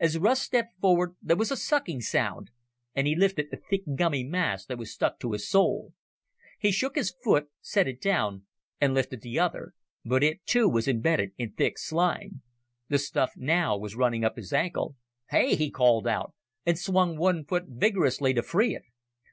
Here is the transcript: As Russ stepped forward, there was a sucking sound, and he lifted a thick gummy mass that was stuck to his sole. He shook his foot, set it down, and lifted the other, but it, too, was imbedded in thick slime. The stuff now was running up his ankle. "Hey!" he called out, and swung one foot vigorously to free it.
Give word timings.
As 0.00 0.18
Russ 0.18 0.42
stepped 0.42 0.80
forward, 0.80 1.14
there 1.22 1.36
was 1.36 1.52
a 1.52 1.56
sucking 1.56 2.00
sound, 2.00 2.50
and 2.92 3.06
he 3.06 3.14
lifted 3.14 3.52
a 3.52 3.56
thick 3.56 3.82
gummy 3.94 4.24
mass 4.24 4.66
that 4.66 4.78
was 4.78 4.92
stuck 4.92 5.20
to 5.20 5.30
his 5.30 5.48
sole. 5.48 5.92
He 6.58 6.72
shook 6.72 6.96
his 6.96 7.14
foot, 7.22 7.50
set 7.60 7.86
it 7.86 8.00
down, 8.00 8.46
and 8.80 8.92
lifted 8.94 9.20
the 9.20 9.38
other, 9.38 9.74
but 10.04 10.24
it, 10.24 10.44
too, 10.44 10.68
was 10.68 10.88
imbedded 10.88 11.34
in 11.38 11.52
thick 11.52 11.78
slime. 11.78 12.42
The 12.88 12.98
stuff 12.98 13.34
now 13.36 13.78
was 13.78 13.94
running 13.94 14.24
up 14.24 14.34
his 14.34 14.52
ankle. 14.52 14.96
"Hey!" 15.28 15.54
he 15.54 15.70
called 15.70 16.08
out, 16.08 16.34
and 16.66 16.76
swung 16.76 17.16
one 17.16 17.44
foot 17.44 17.66
vigorously 17.68 18.34
to 18.34 18.42
free 18.42 18.74
it. 18.74 18.82